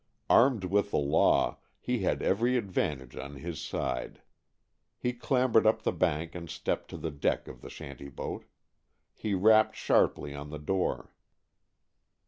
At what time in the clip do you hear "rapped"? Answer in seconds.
9.35-9.75